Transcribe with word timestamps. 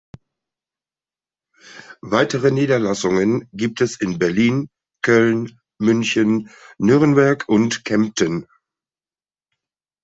Weitere 2.01 2.49
Niederlassungen 2.49 3.47
gibt 3.53 3.81
es 3.81 3.99
in 4.01 4.17
Berlin, 4.17 4.67
Köln, 5.03 5.59
München, 5.77 6.49
Nürnberg 6.79 7.47
und 7.47 7.85
Kempten. 7.85 8.47